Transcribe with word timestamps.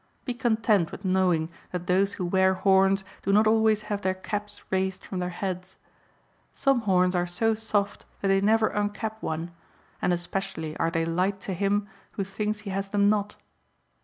Be 0.25 0.33
content 0.33 0.91
with 0.91 1.05
knowing 1.05 1.49
that 1.71 1.85
those 1.85 2.13
who 2.13 2.25
wear 2.25 2.55
horns 2.55 3.03
do 3.21 3.31
not 3.31 3.45
always 3.45 3.83
have 3.83 4.01
their 4.01 4.15
caps 4.15 4.63
raised 4.71 5.05
from 5.05 5.19
their 5.19 5.29
heads. 5.29 5.77
Some 6.55 6.79
horns 6.81 7.13
are 7.13 7.27
so 7.27 7.53
soft 7.53 8.03
that 8.21 8.29
they 8.29 8.41
never 8.41 8.71
uncap 8.71 9.21
one, 9.21 9.51
and 10.01 10.11
especially 10.11 10.75
are 10.77 10.89
they 10.89 11.05
light 11.05 11.39
to 11.41 11.53
him 11.53 11.87
who 12.13 12.23
thinks 12.23 12.61
he 12.61 12.71
has 12.71 12.89
them 12.89 13.11
not." 13.11 13.35